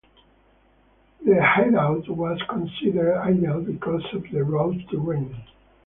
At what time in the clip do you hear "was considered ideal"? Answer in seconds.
2.09-3.61